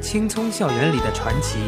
[0.00, 1.58] 青葱校园里的传奇，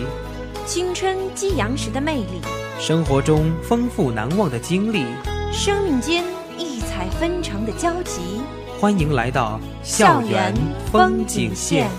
[0.65, 2.40] 青春激扬时的魅力，
[2.78, 5.05] 生活中丰富难忘的经历，
[5.53, 6.25] 生命间
[6.57, 8.41] 异彩纷呈的交集。
[8.81, 10.55] 欢迎来到校园
[10.91, 11.91] 风景线。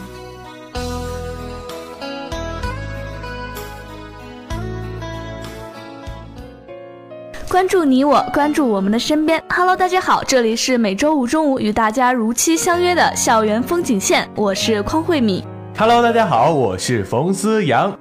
[7.48, 9.42] 关注你我，关注我们的身边。
[9.50, 15.44] Hello，大家好，这里是每周五中午与大家如期相约的校园风景线，我是匡慧敏。
[15.76, 17.92] Hello，大家好，我是冯思阳。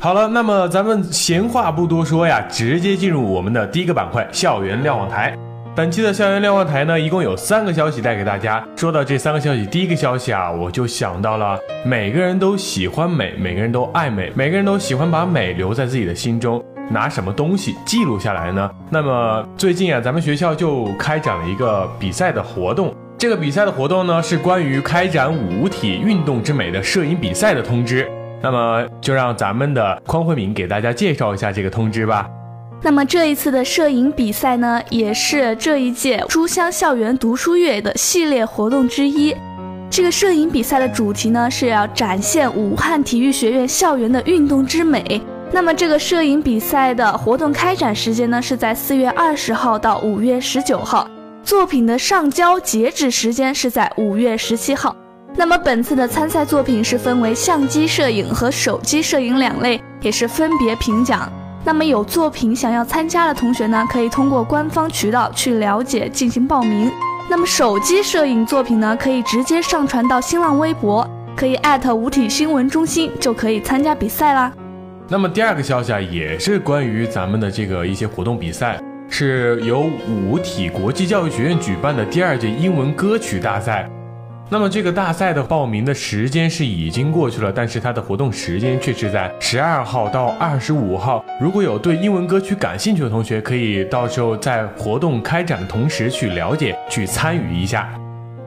[0.00, 5.32] 好了，那么咱们闲话不多说呀，直接进入我们的第一个板块——校园瞭望台。
[5.76, 8.66] 本期的校园瞭望台呢，一共有三个消息带给大家。
[8.74, 11.56] 说到这三个消息，第一个消息啊，我就想到了，
[11.86, 16.62] 每个人都喜欢美，每个人都爱美，每个人都喜欢把美留在自己的心中。
[16.90, 18.68] 拿什么东西记录下来呢？
[18.90, 22.92] 那么最近啊，咱们学校就开展了一个比赛的活动。
[23.16, 28.10] 这个比赛的活动呢，是关于开展五体运动之美的摄影比赛的通知。
[28.42, 32.28] 那么就让咱们的匡慧敏给大家介绍一下这个通知吧。
[32.82, 39.34] 那么这一次的摄影比赛呢，也是这一届书香校园读书月的系列活动之一。
[39.88, 45.22] 这个摄影比赛的主题呢，是要展现武汉体育学院校园的运动之美。
[45.50, 51.08] 那么这个摄影比赛的活动开展时间呢，是在四月二十号到五月十九号，
[51.44, 54.96] 作品的上交截止时间是在五月十七号。
[55.36, 61.30] 那么本次的参赛作品是分为相机摄影和手机摄影两类，也是分别评奖。
[61.62, 66.90] 那么有作品想要参加的同学呢，可以通过官方渠道去了解进行报名。
[67.28, 71.06] 那么手机摄影作品呢，可以直接上传到新浪微博，
[71.36, 74.50] 可以艾特五体新闻中心，就可以参加比赛啦。
[75.08, 78.80] 那么第二个消息啊，也是关于咱们的这个一些活动比赛，
[79.16, 83.88] 是由五体国际教育学院举办的第二届英文歌曲大赛。
[84.50, 91.24] 那么这个大赛的报名的时间是已经过去了，但是它的活动时间却是在十二号到二十五号。
[91.40, 97.88] 如果有对英文歌曲感兴趣的同学，可以到时候在活动开展的同时去了解、去参与一下。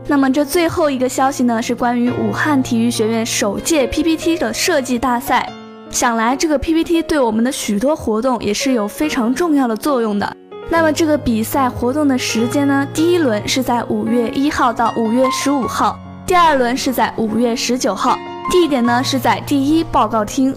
[0.06, 5.50] 那么这最后一个消息呢，是关于武汉体育学院首届 PPT 的设计大赛。
[5.90, 10.36] 想来这个 PPT 对我们的许多活动也是有非常重要的作用的。
[10.69, 12.85] 那么这个比赛活动的时间呢？
[12.94, 18.17] 第一轮是在五月一号到五月十五号，第二轮是在五月十九号，
[18.51, 20.53] 地点呢是在第一报告厅。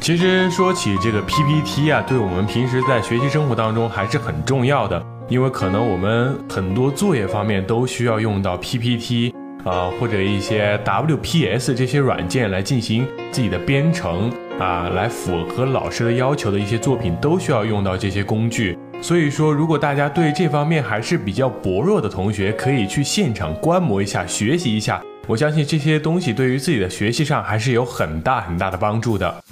[0.00, 9.34] 其实说起这个 PPT 啊，对我们平时在学习生活当中还是很重要的，因为可能我们很多作业方面都需要用到 PPT。
[9.64, 18.78] 啊，或者一些 WPS 这些软件来进行自己的编程啊，来符合老师的要求的一些作品都需要用到这些工具。
[19.02, 25.02] 所以说，如果大家对这方面还是比较薄弱的同学，可以去现场观摩一下，学习一下。
[25.26, 29.42] 我相信这些东西对于自己的学习上还是有很大很大的帮助的。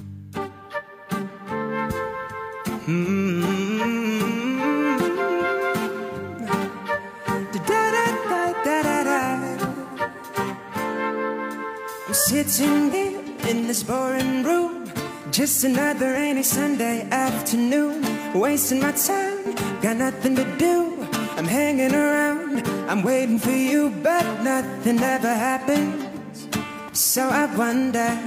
[19.81, 21.07] Got nothing to do.
[21.37, 26.49] I'm hanging around, I'm waiting for you, but nothing ever happens.
[26.93, 28.19] So I wonder.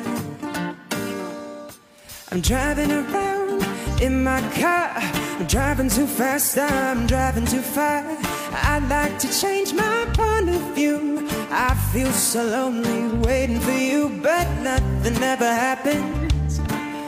[2.32, 3.64] I'm driving around
[4.02, 4.92] in my car,
[5.40, 8.04] I'm driving too fast, I'm driving too far.
[8.52, 11.28] I'd like to change my point of view.
[11.52, 16.60] I feel so lonely waiting for you, but nothing ever happens.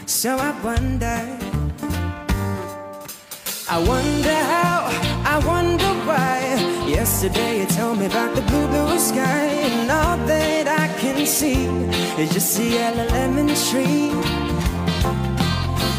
[0.05, 1.46] So I wonder.
[3.69, 4.87] I wonder how,
[5.25, 6.39] I wonder why.
[6.87, 11.65] Yesterday you told me about the blue, blue sky, and all that I can see
[12.17, 14.11] is just the yellow lemon tree.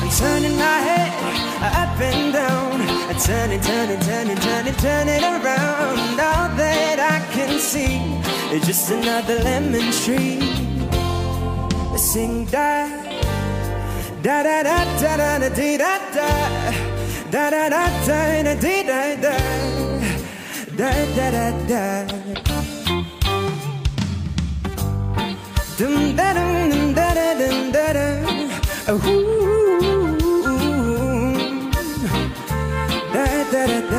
[0.00, 1.12] I'm turning my head
[1.60, 2.80] up and down,
[3.20, 6.18] turning, turning, turning, turning, turning around.
[6.18, 8.00] All that I can see
[8.50, 10.40] is just another lemon tree.
[11.98, 12.88] Sing da
[14.22, 15.98] da da da da da da dee da
[17.30, 19.28] 哒哒哒，哒那地哒哒，
[20.78, 21.36] 哒哒哒
[21.68, 21.72] 哒。
[33.12, 33.16] 哒
[33.52, 33.94] 哒哒哒。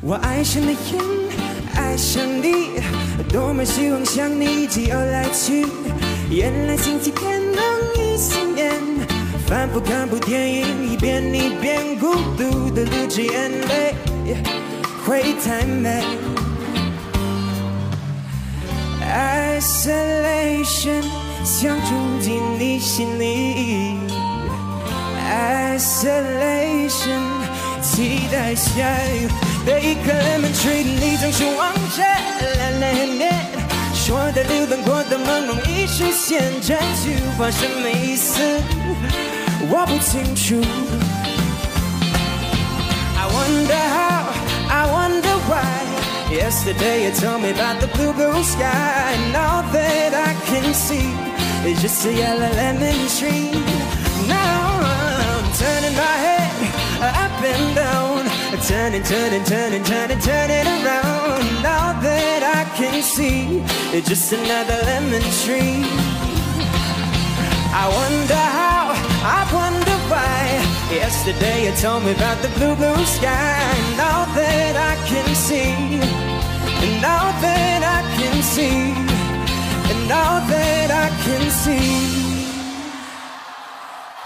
[0.00, 1.00] 我爱上了烟，
[1.76, 2.80] 爱上你，
[3.32, 5.64] 多么希望像你一样来去，
[6.30, 7.41] 原来心欺骗。
[9.52, 13.94] 反复看部电影，一遍一遍孤独的流着眼泪，
[15.04, 16.02] 会太美。
[19.60, 21.04] Isolation
[21.44, 23.98] 想住进你心里
[25.76, 27.20] ，Isolation
[27.82, 28.70] 期待下
[29.12, 29.28] 雨
[29.66, 33.34] 的一颗 lemon tree，你总是望着蓝蓝海面，
[33.92, 38.40] 说的流浪过的梦容易实现，这句话什么意思？
[43.16, 44.28] I wonder how,
[44.68, 45.80] I wonder why.
[46.30, 51.08] Yesterday you told me about the blue, blue sky, and all that I can see
[51.64, 53.52] is just a yellow lemon tree.
[54.28, 56.52] Now I'm turning my head
[57.24, 58.28] up and down,
[58.68, 61.64] turning, turning, turning, turning, turning around.
[61.64, 63.64] All that I can see
[63.96, 65.88] is just another lemon tree.
[67.72, 68.82] I wonder how.
[69.24, 69.46] I
[70.92, 73.58] Yesterday you told me about the blue, blue sky.
[73.92, 76.00] And all that I can see,
[76.80, 78.92] and all that I can see,
[79.90, 82.10] and all that I can see.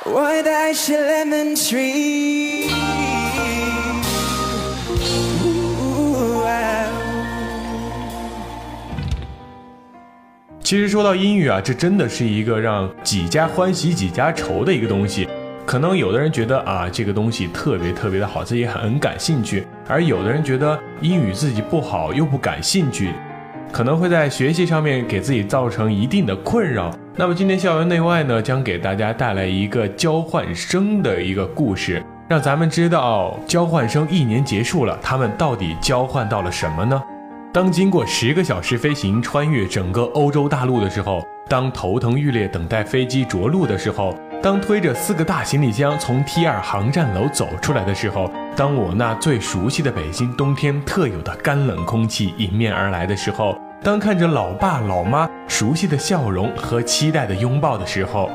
[0.05, 2.71] What I should lemon tree.
[5.45, 6.91] Ooh, wow.
[10.63, 15.29] 其实说到英语啊，这真的是一个让几家欢喜几家愁的一个东西。
[15.67, 23.11] 可能有的人觉得啊，这个东西特别特别的好，自己很感兴趣；而有的人觉得英语自己不好又不感兴趣，
[23.73, 26.97] 可能会在学习上面给自己造成一定的困扰。
[27.17, 37.03] 那么今天校园内外呢，将给大家带来一个交换生的一个故事，让咱们知道交换生一年结束了，他们到底交换到了什么呢？
[37.53, 44.15] 当经过十个小时飞行，穿越整个欧洲大陆的时候，当头疼欲裂，等待飞机着陆的时候，
[44.47, 58.31] 当推着四个大行李箱从 T 二航站楼走出来的时候，当我那最熟悉的北京冬天特有的干冷空气迎面而来的时候，当看着老爸老妈熟悉的笑容和期待的拥抱的时候，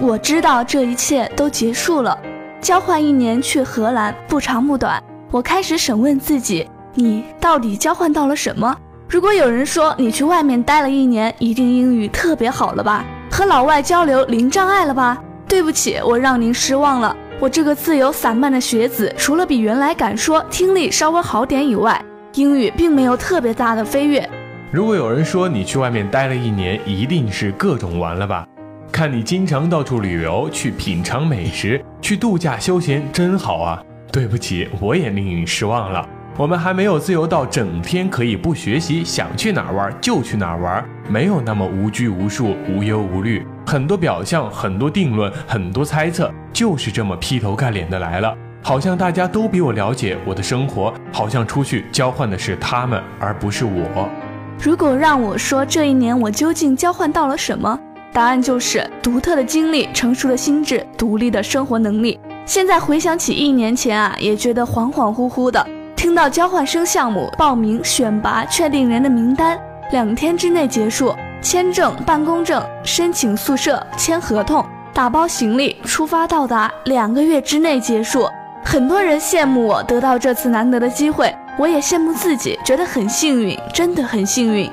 [0.00, 2.18] 我知道这一切都结束了。
[2.60, 5.00] 交换一年去荷兰，不长不短。
[5.30, 8.76] 我开始审问自己：你到底交换到了什么？
[9.08, 13.04] 如果有人说你去外面待了一年，一定英语特别好了吧？
[13.30, 15.16] 和老外交流零障碍了吧？
[15.52, 17.14] 对不起，我让您失望了。
[17.38, 22.02] 我这个自由散漫的学子，除了比原来敢说、听力稍微好点以外，
[22.36, 24.26] 英语并没有特别大的飞跃。
[24.70, 28.48] 如果有人说你去外面待了一年，一定是各种玩了吧？
[28.90, 33.82] 看你经常到处旅游，去品尝美食， 去度假休闲，真好啊！
[34.10, 36.08] 对不起，我也令你失望了。
[36.38, 43.46] 我们还没有自由到整天可以不学习，想去哪儿玩就去哪儿玩，没有那么无拘无束、无忧无虑。
[43.66, 48.34] 很多表象，很多定论，很多猜测，就是这么劈头盖脸的来了。
[48.62, 54.08] 好像大家都比我了解我的生活，好像出去交换的是他们，而不是我。
[54.62, 57.76] 如果让我说这一年我究竟交换到了什么，
[58.12, 62.20] 答案就是独特的经历、成熟的心智、独立的生活能力。
[62.46, 65.66] 现在回想起一年前啊，也觉得恍恍惚惚的。
[65.96, 69.58] 听到交换生项目报名、选拔、确定人的名单，
[69.92, 78.28] 两天之内结束，签证、办公证、申请宿舍、签合同、打包行李、出发到达，两个月之内结束。
[78.64, 84.70] 很多人羡慕我得到这次难得的机会，我也羡慕自己，觉得很幸运，真的很幸运。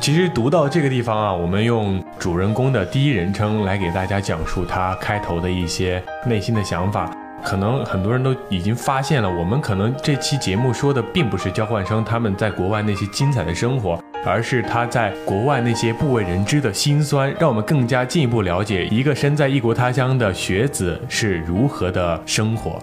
[0.00, 7.08] 其实读到这个地方啊，我们用主人公的第一人称来给大家讲述他开头的一些内心的想法。
[7.44, 22.78] 可能很多人都已经发现了，我们可能这期节目说的并不是交换生他们在国外那些精彩的生活，而是他在国外那些不为人知的辛酸，让我们更加进一步了解一个身在异国他乡的学子是如何的生活。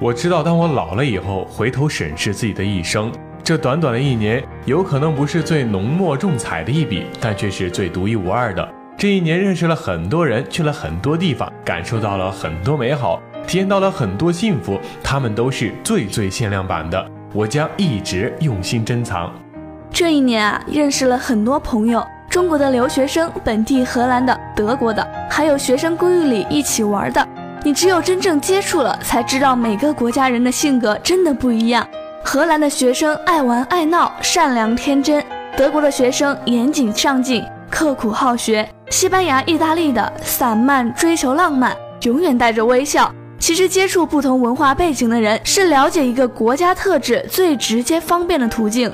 [0.00, 3.12] 我知道，当我老了以后，回头审视自己的一生，
[3.44, 8.66] 这短短的一年，有可能不是最浓墨重彩的一笔，但却是最独一无二的。
[8.96, 13.20] 这一年认识了很多人，去了很多地方，感受到了很多美好。
[13.46, 19.32] 体验到了很多幸福，他们都是最最限量版的，我将一直用心珍藏。
[19.92, 27.26] 这一年啊，认识了很多朋友，中国的留学生、本地荷兰的、德国的，还有学生公寓里一起玩的。
[27.62, 31.86] 你只有真正接触了，才知道每个国家人的性格真的不一样。
[32.24, 35.20] 荷兰的学生爱玩爱闹，善良天真；
[35.56, 43.12] 德国的学生严谨上进，刻苦好学；西班牙、意大利的散漫追求浪漫，永远带着微笑。
[43.40, 48.92] 其实，接触不同文化背景的人，是了解一个国家特质最直接方便的途径。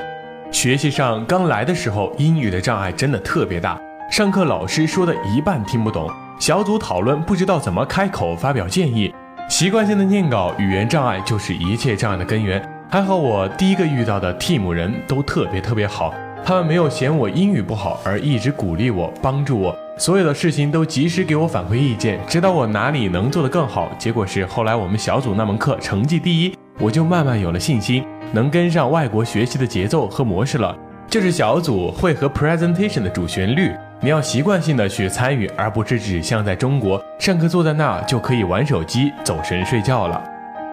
[0.52, 3.76] 学习上刚来的时候，英语的障碍真的特别大，
[4.08, 9.12] 上课老师说的一半听不懂，小组讨论不知道怎么开口发表建议，
[9.48, 12.62] 习惯性的念稿，语言障碍就是一切障碍的根源。
[12.88, 23.90] 还好我第一个遇到的 team 人都特别特别好，他们没有嫌我英语不好而一直鼓励我、帮助我，所有的事情都及时给我反馈意见，指导我哪里能做得更好。
[23.98, 30.76] 结果是后来我们小组那门课成绩第一，我就慢慢有了信心，能跟上外国学习的节奏和模式了。
[31.08, 40.22] 这是小组会和 presentation 的主旋律，你要习惯性的去参与，而不是只像在中国上课坐在那就可以玩手机、走神睡觉了。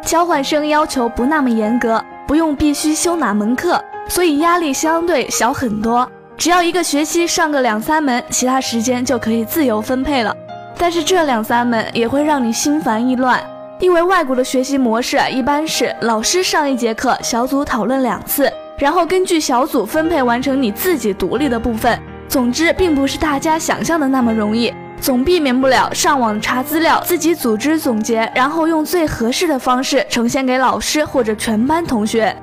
[0.02, 6.10] 交换生要求不那么严格，不用必须修哪门课，所以压力相对小很多。
[6.38, 10.36] 只要一个学期上个两三门，其他时间就可以自由分配了。
[10.78, 13.40] 但是这两三门也会让你心烦意乱，
[13.80, 21.98] 因为外国的学习模式一般是老师上一节课，小组讨论两次，然后根据小组分配完成你自己独立的部分。
[22.28, 24.74] 总之，并不是大家想象的那么容易。
[25.00, 32.36] 总避免不了上网查资料，自己组织总结，然后用最合适的方式呈现给老师或者全班同学。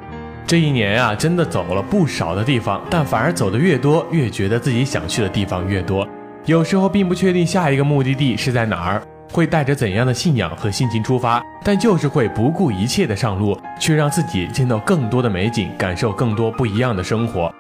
[0.51, 6.05] 这一年呀，真的走了不少的地方，但反而走的越多，越觉得自己想去的地方越多。
[6.45, 9.03] 有时候并不确定下一个目的地是在哪儿，
[9.33, 17.55] 会带着怎样的信仰和心情出发，但就是会不顾一切的上路，去让自己见到更多的美景，感受更多不一样的生活。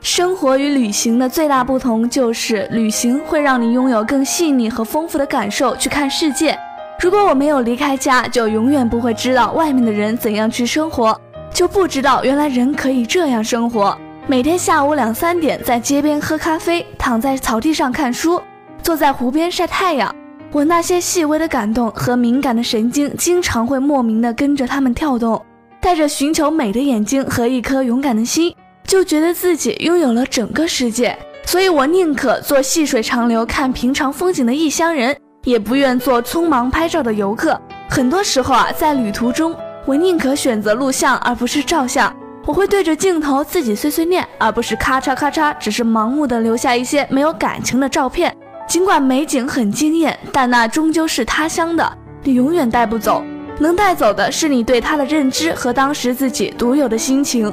[0.00, 6.56] 生活与旅行的最大不同就是，旅行会让你拥有更细腻和丰富的感受去看世界。
[7.00, 11.20] 如果我没有离开家，就永远不会知道外面的人怎样去生活，
[11.56, 13.96] 就不知道原来人可以这样生活。
[14.26, 18.38] 每天下午两三点，在街边喝咖啡，躺在草地上看书，
[18.82, 20.14] 坐在湖边晒太阳，
[20.52, 25.42] 我那些细微的感动和敏感的神经，经常会莫名的跟着他们跳动，
[25.80, 28.54] 带着寻求美的眼睛和一颗勇敢的心。
[28.84, 37.58] 就觉得自己拥有了整个世界，所以我宁可做细水长流、看平常风景的异乡人，也不愿做匆忙拍照的游客。
[37.88, 39.56] 很多时候啊，在旅途中，
[39.86, 42.12] 我宁可选择录像而不是照相。
[42.44, 48.36] 我会对着镜头自己碎碎念，而不是咔嚓咔嚓，只是盲目的留下一些没有感情的照片。
[48.66, 53.22] 尽管美景很惊艳，但那终究是他乡的，你永远带不走。
[53.60, 57.52] 能带走的是你对他的认知和当时自己独有的心情。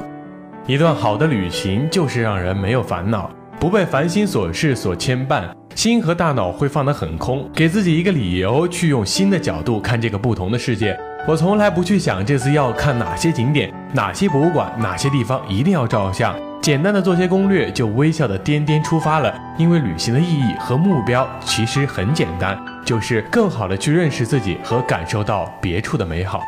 [0.66, 5.44] 一段好的旅行就是让人没有烦恼，不被烦心琐事所牵绊，
[5.76, 10.98] 心和大脑会放得很空，给自己一个理由去用新的角度看这个不同的世界。
[11.26, 19.34] 我从来不去想这次要看哪些景点、哪些博物馆、哪些地方一定要照相，简单的做些攻略就微笑的颠颠出发了。
[19.56, 26.42] 因为旅行的意义和目标其实很简单，就是更好的去认识自己和感受到别处的美好。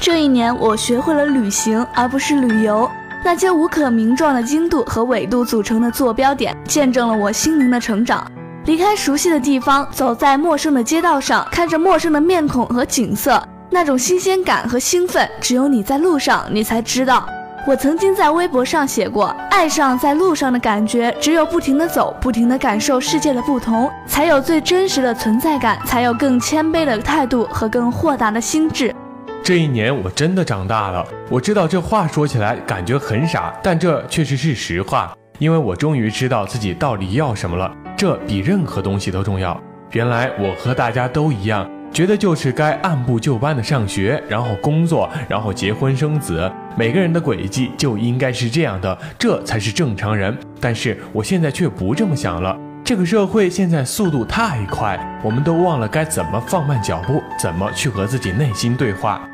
[0.00, 2.90] 这一年我学会了旅行，而不是旅游。
[3.24, 8.28] 那些无可名状的经度和纬度组成的坐标点，见证了我心灵的成长。
[8.64, 17.28] 离开熟悉的地方，走在陌生的街道上，看着陌生的面孔和景色，那种新鲜感和兴奋，只有你在路上，你才知道。
[17.66, 28.94] 我曾经在微博上写过，爱上在路上的感觉，只有不停的走，不停的感受世界的不同，才有最真实的存在感，才有更谦卑的态度和更豁达的心智。
[29.42, 39.60] 这一年我真的长大了，我知道这话说起来感觉很傻，但这确实是实话，因为我终于知道自己到底要什么了，这比任何东西都重要。
[39.90, 50.36] 原来我和大家都一样，觉得就是该按部就班的上学，然后工作，然后结婚生子，每个人的轨迹就应该是这样的，这才是正常人。
[50.60, 59.26] 但是我现在却不这么想了，这个社会现在速度太快，我们都忘了该怎么放慢脚步，怎么去和自己内心对话。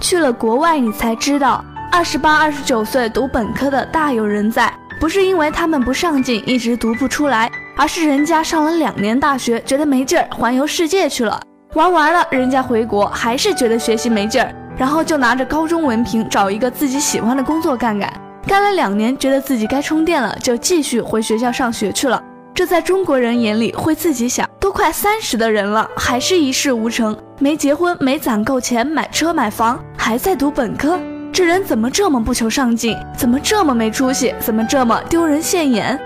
[0.00, 4.72] 去了国外，你才知道，二十八、二十九岁读本科的大有人在。
[5.00, 11.40] 不是因为他们不上进，一直读不出来，而是人家上了两年大学，觉得没劲儿，环游世界去了。
[11.74, 18.12] 玩完了，人家回国还是觉得学习没劲儿，然后就拿着高中文凭找一个自己喜欢的工作干干。
[18.44, 22.20] 干了两年，觉得自己该充电了，就继续回学校上学去了。
[22.52, 30.98] 这在中国人眼里会自己想，都快三十的人了，还是一事无成，没结婚，没攒够钱买车买房，还在读本科，
[31.32, 32.96] 这人怎么这么不求上进？
[33.16, 34.34] 怎么这么没出息？
[34.40, 35.96] 怎么这么丢人现眼？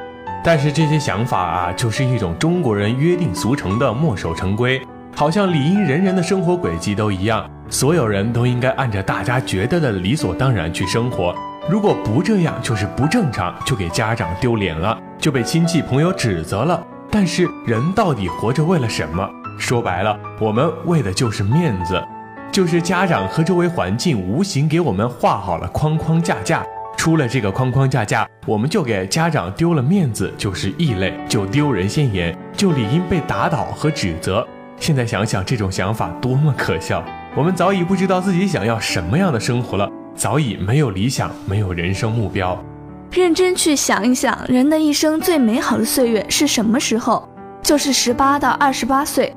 [0.44, 4.82] 但是这些想法啊，就是一种中国人约定俗成的墨守成规，
[5.16, 11.32] 好像理应人人的生活轨迹都一样，所有人都应该按照大家觉得的理所当然去生活。
[11.70, 16.84] 如果不这样，就是不正常，就给家长丢脸了，就被亲戚朋友指责了。
[17.10, 19.28] 但是人到底活着为了什么？
[19.56, 22.02] 说白了，我们为的就是面子，
[22.50, 26.64] 就是家长和周围环境无形给我们画好了框框架架。
[26.96, 34.46] 出了这个框框架架，我们就给家长丢了面子，就是异类，就丢人现眼，就理应被打倒和指责。
[34.84, 37.02] 现在想想，这种想法多么可笑！
[37.34, 39.88] 我们早已不知道自己想要什么样的生活了。
[40.14, 42.62] 早已没有理想，没有人生目标。
[43.10, 47.26] 认真去想一想，人的一生最美好的岁月是什么时候？
[47.62, 49.34] 就是十八到二十八岁。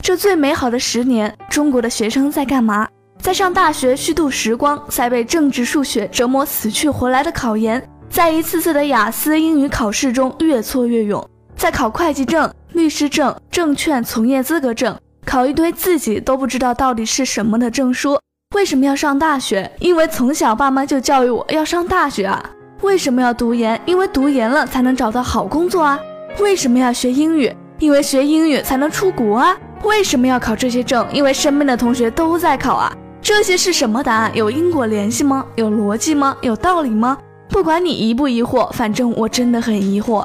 [0.00, 2.88] 这最美好的十年，中国的学生在干嘛？
[3.20, 11.22] 在上大学虚度时光，在被政治、数学折磨死去活来的考研，在一次次的雅思英语考试中越挫越勇，
[11.54, 18.20] 在考会计证、律师证、证券从业资格证，考一堆自己都不知道到底是什么的证书。
[18.54, 19.72] 为什么要上大学？
[19.80, 22.50] 因为从小爸妈就教育我要上大学啊。
[22.82, 23.80] 为什么要读研？
[23.86, 25.98] 因为读研了才能找到好工作啊。
[26.38, 27.50] 为什么要学英语？
[27.78, 29.56] 因为学英语才能出国啊。
[29.82, 31.06] 为什么要考这些证？
[31.10, 32.94] 因为身边的同学都在考啊。
[33.22, 34.30] 这些是什么答案？
[34.34, 35.46] 有因果联系吗？
[35.54, 36.36] 有逻辑吗？
[36.42, 37.16] 有道理吗？
[37.48, 40.22] 不管你疑不疑惑，反正我真的很疑惑。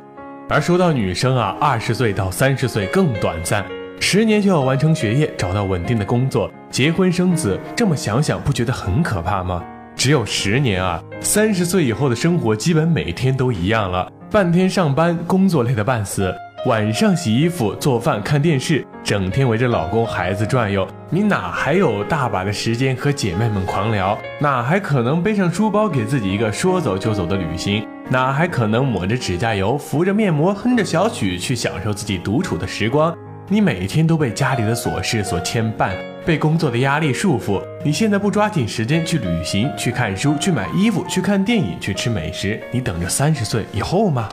[0.51, 3.63] 而说到女生啊，二十岁到三十岁更短暂，
[4.01, 7.58] 十年就要完成学业，找到稳定的工作，结婚生子。
[7.74, 9.63] 这么想想，不觉得很可怕吗？
[9.96, 16.36] 只有十年啊，三十岁以后的生活基本每天都一样了，半天上班，工作累得半死。
[16.65, 24.17] 晚上洗衣服、做饭、看电视，整天围着老公孩子转悠，你哪还有大把的时间和姐妹们狂聊？
[24.41, 27.88] 哪还可能背上书包给自己一个说走就走的旅行？
[28.11, 33.17] 哪还可能抹着指甲油、敷着面膜、哼着小曲去享受自己独处的时光？
[33.47, 35.91] 你每天都被家里的琐事所牵绊，
[36.25, 37.61] 被工作的压力束缚。
[37.85, 44.27] 你现在不抓紧时间去旅行、去看书、去买衣服、去看电影、去吃美食，你等着三十岁以后吗？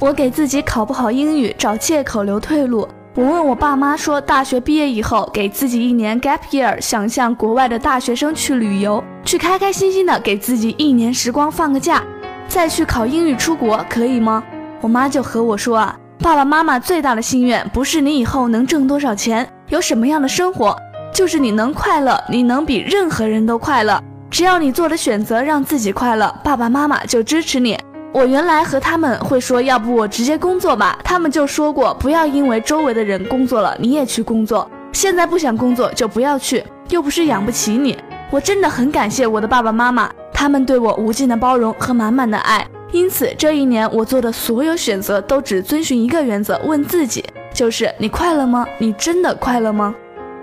[0.00, 2.88] 我给自己考不好英语找借口留退路。
[3.14, 12.02] 我问我爸妈说，大学毕业以后给自己一年 gap year，想像国外的大学生去旅游，去开开心心的给自己一年时光放个假，
[12.50, 14.42] 再去考英语出国，可以吗？
[14.80, 20.76] 我妈就和我说啊，爸爸妈妈最大的心愿不是你以后能挣多少钱，有什么样的生活，
[21.14, 24.02] 就是你能快乐，你能比任何人都快乐。
[24.28, 27.78] 只要你做的选择让自己快乐，爸爸妈妈就支持你。
[28.12, 30.98] 我原来和他们会说，要不我直接工作吧。
[31.04, 34.68] 他们就说过，不要因为周围的人工作了，你也去工作。
[34.90, 37.96] 现在不想工作就不要去，又不是养不起你。
[38.28, 40.10] 我真的很感谢我的爸爸妈妈，
[40.40, 42.66] 他们对我无尽的包容和满满的爱。
[42.92, 47.22] 因此，这一年我做的所有选择都只遵循一个原则：问自己，
[47.52, 48.66] 就是你快乐吗？
[48.78, 49.94] 你真的快乐吗？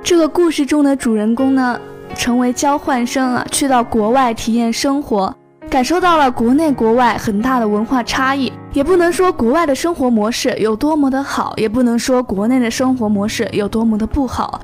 [0.04, 1.80] 这个故事中的主人公呢，
[2.14, 5.36] 成为交换生啊，去到国外体验生活。
[5.68, 14.62] 感受到了国内国外很大的文化差异，也不能说国外的生活模式有多么的好，也不能说国内的生活模式有多么的不好。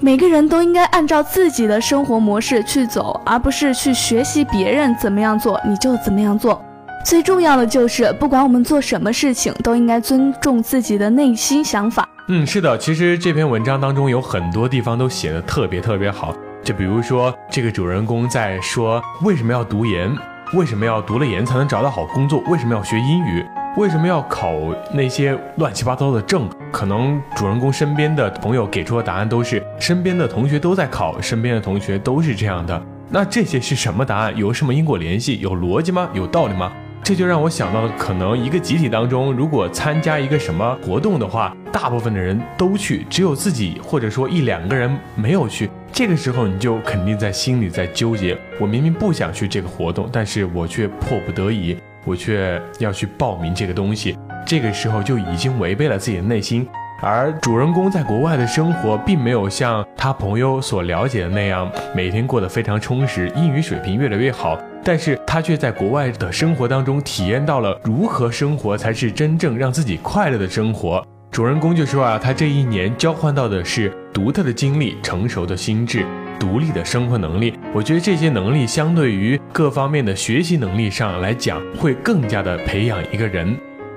[0.00, 6.60] 每个人都应该按照自己的生活模式去走，而不是去学习别人怎么样做你就怎么样做。
[7.04, 12.08] 最重要的就是，不管我们做什么事情，都应该尊重自己的内心想法。
[12.28, 20.10] 嗯，是的，其实这篇文章当中有很多地方都写的特别特别好，就比如说这个主人公在说为什么要读研。
[20.52, 22.40] 为什么要读了研才能找到好工作？
[22.46, 23.44] 为什么要学英语？
[23.76, 24.54] 为什么要考
[24.92, 26.48] 那些乱七八糟的证？
[26.70, 32.80] 可能主人公身边的朋友给出的答案都是身边的同学都在考，身边的同学都是这样的。
[33.10, 34.36] 那这些是什么答案？
[34.36, 35.40] 有什么因果联系？
[35.40, 36.08] 有逻辑吗？
[36.12, 36.72] 有道理吗？
[37.02, 45.68] 这就让我想到了，可能一个集体当中，如果参加一个什么活动的话，大部分的人都去，只有自己或者说一两个人没有去。
[45.92, 54.16] 这个时候你就肯定在心里在纠结，我明明不想去这个活动，但是我却迫不得已，我却要去报名这个东西。
[54.46, 56.66] 这个时候就已经违背了自己的内心。
[57.02, 64.58] 而主人公在国外的生活，并没有像他朋友所了解的那样，每天过得非常充实，英语水平越来越好。
[64.82, 71.04] 但是他却在国外的生活当中体验到了如何生活才是真正让自己快乐的生活。
[71.30, 76.06] 主人公就说啊，他这一年交换到的是独特的经历、成熟的心智、
[76.38, 77.54] 独立的生活能力。
[77.72, 83.56] 我觉得这些能力相对于各方面的学习能力上来讲，会更加的培养一个人。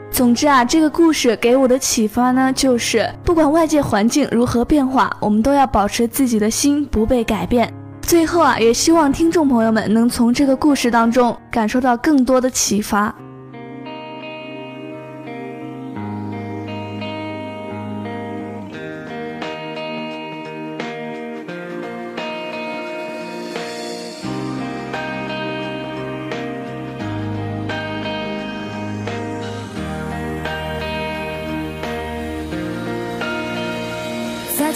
[0.09, 7.71] 总之啊，这个故事给我的启发呢，就是不管外界环境如何变化，我们都要保持自己的心不被改变。
[8.01, 13.13] 最后啊，也希望听众朋友们能从这个故事当中感受到更多的启发。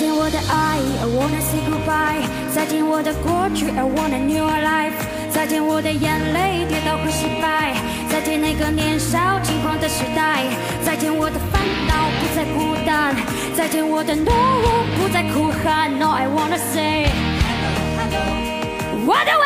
[0.01, 2.25] 见我的爱，I wanna say goodbye。
[2.51, 4.97] 再见我的过去，I want a new life。
[5.29, 7.75] 再见我的眼泪，跌倒和失败。
[8.09, 10.41] 再见那个年少轻狂的时代。
[10.83, 13.15] 再见我的烦恼，不再孤单。
[13.55, 14.33] 再见我的懦
[14.63, 15.93] 弱，不再哭喊。
[15.99, 17.05] No I wanna say，
[19.05, 19.37] 我的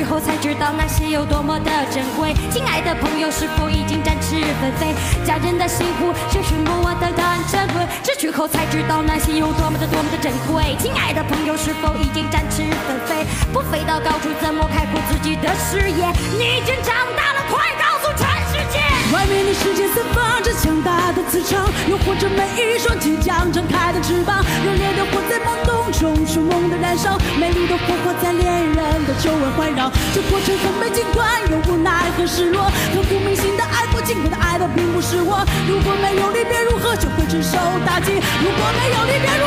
[0.00, 2.32] 追，自学后才知道那些有多么的珍贵。
[2.50, 4.94] 亲爱的朋友，是否已经展翅纷飞？
[5.26, 10.76] 家人的幸福是许默默的单珍贵，失去后才知道那些有多么的多么的珍贵。
[10.78, 13.26] 亲爱的朋友，是否已经展翅纷飞？
[13.52, 16.08] 不飞到高处，怎么开阔自己的视野？
[16.38, 18.80] 你已经长大了，快告诉全世界！
[19.12, 24.40] 外面的世界散发着强大的磁场，诱惑着每一双即将张开的翅膀。
[24.64, 29.90] 热烈的活在梦动中凶猛的燃烧，美丽的火花在恋人的周围环绕。
[30.14, 32.64] 这过程很美，尽管有无奈和失落。
[32.94, 35.44] 刻骨铭心的爱过，尽管的爱的并不是我。
[35.68, 38.12] 如果没有离别，如何就会承受打击？
[38.40, 39.44] 如果没有离别，如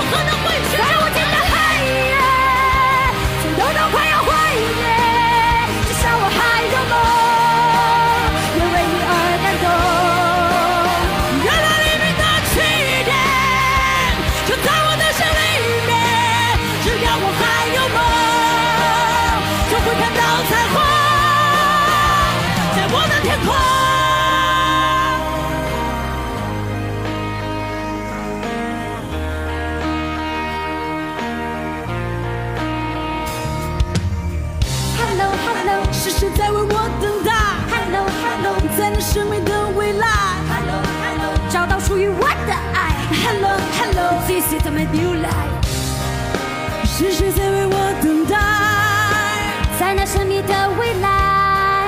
[49.79, 51.87] 在那神秘的未来，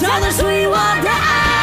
[0.00, 1.53] 找到属于我的爱。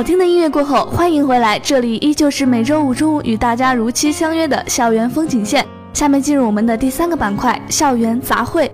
[0.00, 5.62] 好听的音乐过后，欢迎回来，这里依旧是每周五中午与大家如期相约的校园风景线。
[5.92, 8.70] 下面进入我们的第三个板块——校园杂烩。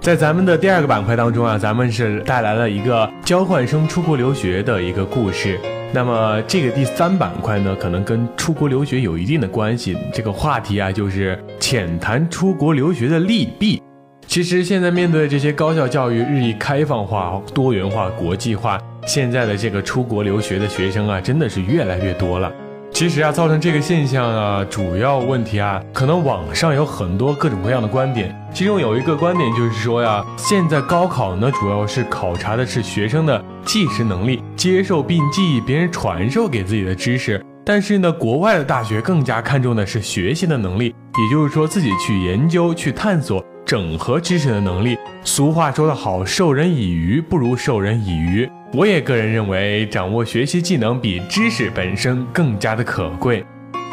[0.00, 5.60] 在咱们的第二个板块当中啊，咱们是带来了一个交换生出国留学的一个故事。
[5.92, 9.94] 那么这个第三板块呢，可能跟出国留学有一定的关系。
[10.14, 13.82] 这个话题啊，就是浅谈出国留学的利弊。
[14.26, 22.52] 其实现在面对这些高校教育日益开放化、多元化、国际化，现在的这个出国留学的学生啊，真的是越来越多了。
[22.92, 28.36] 其实啊，造成这个现象啊，主要问题啊，可能网上有很多各种各样的观点。
[28.52, 37.42] 其中有一个观点就是说呀，现在高考呢，主要是考察的是学生的记识能力，接受并记忆别人传授给自己的知识。
[37.64, 44.98] 但是呢，国外的大学更加看重的是学习的能力，也就是说自己去研究、去探索、整合知识的能力。
[45.22, 48.50] 俗话说得好，授人以鱼不如授人以渔。
[48.72, 53.44] 我也个人认为，掌握学习技能比知识本身更加的可贵。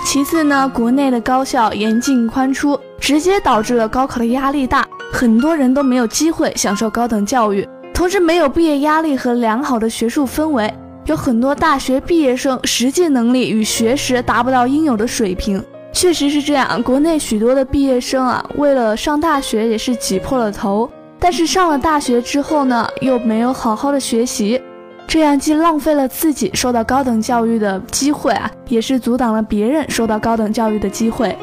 [0.05, 10.71] 其次呢，国内的高校严进宽出，直接导致了高考的压力大，很多人都没有机会享受高等教育，同时没有毕业压力和良好的学术氛围，
[11.07, 15.61] 有很多大学毕业生实际能力与学识达不到应有的水平。
[15.91, 20.87] 确实是这样，国内许多的毕业生啊，为了上大学也是挤破了头，
[21.17, 24.61] 但是上了大学之后呢，又没有好好的学习。
[25.07, 31.33] 这样既浪费了自己受到高等教育的机会啊，也是阻挡了别人受到高等教育的机会。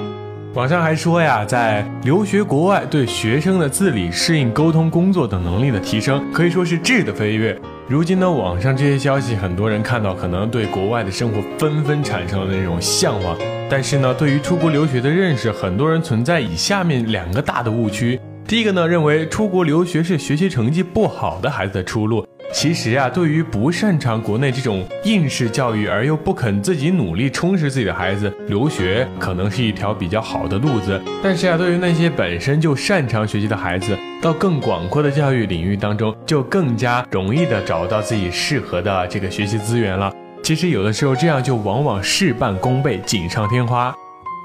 [0.52, 7.58] 网上还说呀，在留学国外对学生的自理、适应、沟通、工作等能力的提升，可以说是质的飞跃。
[7.88, 13.34] 如今呢，网上这些消息，很多人看到可能对国外的生活纷纷产生了那种向往。
[13.70, 18.20] 但是呢，对于出国留学的认识，很多人存在以下面两个大的误区。
[18.46, 22.24] 第一个呢，认为出国留学是学习成绩不好的孩子的出路。
[22.52, 31.00] 其实啊，对于不擅长国内这种应试教育而又不肯自己努力充实自己的孩子，留学可能是一条比较好的路子。
[31.22, 40.12] 但是啊，对于那些本身就擅长学习的孩子，到更广阔的教育领域当中，就更加容易的找到自己适合的这个学习资源了。
[40.42, 43.92] 其实有的时候这样就往往事半功倍，锦上添花。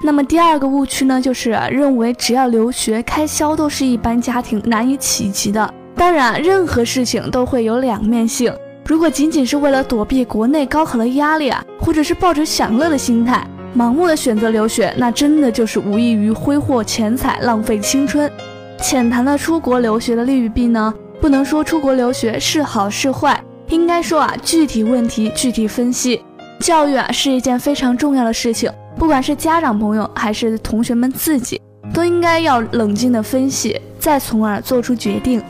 [0.02, 5.74] 那么第二个误区呢，就是认为只要留学，开销都是一般家庭难以企及的。
[6.00, 8.50] 当然，任何事情都会有两面性。
[8.86, 18.32] 如果仅仅是为了躲避国内高考的压力啊，或者是抱着享乐的心态，盲目的选择留学，那真的就是无异于挥霍钱财、浪费青春。
[18.80, 26.22] 浅谈了出国留学的利与弊呢，不能说出国留学是好是坏，应该说啊，具体问题具体分析。
[26.60, 31.60] 教育啊是一件非常重要的事情，不管是家长朋友还是同学们自己，
[31.92, 35.42] 都应该要冷静的分析，再从而做出决定。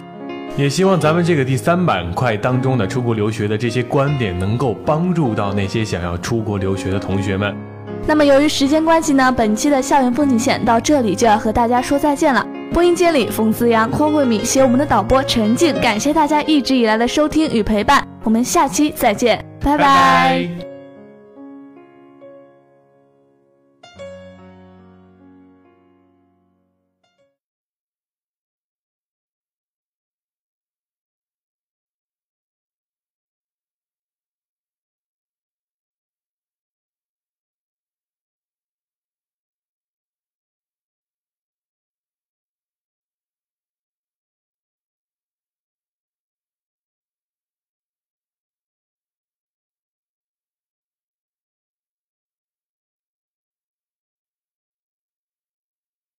[0.56, 7.54] 也希望咱们这个第三板块当中的出国留学的这些观点，能够帮助到那些想要出国留学的同学们。
[8.06, 12.44] 那么由于时间关系呢，本期的校园风景线到这里就要和大家说再见了。
[12.72, 20.69] 播音间里，冯子阳、匡慧敏携我们的导播陈静，感谢大家一直以来的收听与陪伴，我们下期再见，拜拜。